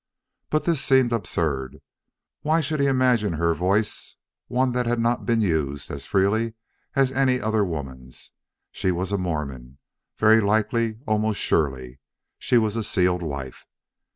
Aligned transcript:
But 0.49 0.65
this 0.65 0.81
seemed 0.83 1.13
absurd. 1.13 1.79
Why 2.41 2.59
should 2.59 2.79
he 2.79 2.87
imagine 2.87 3.33
her 3.33 3.53
voice 3.53 4.15
one 4.47 4.71
that 4.71 4.87
had 4.87 4.99
not 4.99 5.27
been 5.27 5.41
used 5.41 5.91
as 5.91 6.05
freely 6.07 6.55
as 6.95 7.11
any 7.11 7.39
other 7.39 7.63
woman's? 7.63 8.31
She 8.71 8.91
was 8.91 9.11
a 9.11 9.19
Mormon; 9.19 9.77
very 10.17 10.41
likely, 10.41 10.97
almost 11.05 11.39
surely, 11.39 11.99
she 12.39 12.57
was 12.57 12.75
a 12.75 12.81
sealed 12.83 13.21
wife. 13.21 13.67